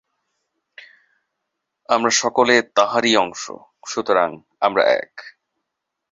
[1.89, 3.43] আমরা সকলে তাঁহারই অংশ,
[3.87, 4.29] সুতরাং
[4.61, 5.13] আমরা এক।